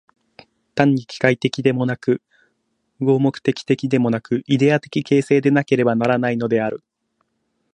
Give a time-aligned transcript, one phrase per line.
[0.73, 2.23] 単に機械的でもなく、
[3.01, 6.83] 合目的的でもなく、イデヤ的形成でなければならないのである。